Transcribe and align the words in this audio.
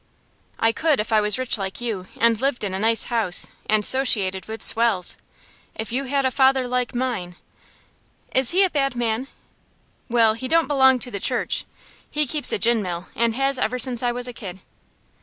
"I 0.57 0.71
could 0.71 0.99
if 0.99 1.13
I 1.13 1.21
was 1.21 1.37
rich 1.37 1.59
like 1.59 1.79
you, 1.79 2.07
and 2.17 2.41
lived 2.41 2.63
in 2.63 2.73
a 2.73 2.79
nice 2.79 3.03
house, 3.03 3.45
and 3.67 3.85
'sociated 3.85 4.47
with 4.47 4.63
swells. 4.63 5.15
If 5.75 5.91
you 5.91 6.05
had 6.05 6.25
a 6.25 6.31
father 6.31 6.67
like 6.67 6.95
mine" 6.95 7.35
"Is 8.33 8.49
he 8.49 8.63
a 8.63 8.71
bad 8.71 8.95
man?" 8.95 9.27
"Well, 10.09 10.33
he 10.33 10.47
don't 10.47 10.65
belong 10.65 10.97
to 10.97 11.11
the 11.11 11.19
church. 11.19 11.65
He 12.09 12.25
keeps 12.25 12.51
a 12.51 12.57
gin 12.57 12.81
mill, 12.81 13.09
and 13.15 13.35
has 13.35 13.59
ever 13.59 13.77
since 13.77 14.01
I 14.01 14.11
was 14.11 14.27
a 14.27 14.33
kid." 14.33 14.61